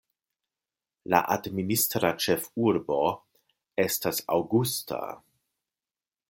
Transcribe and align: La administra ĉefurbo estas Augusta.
La 1.13 1.19
administra 1.35 2.11
ĉefurbo 2.25 2.97
estas 3.85 4.25
Augusta. 4.39 5.03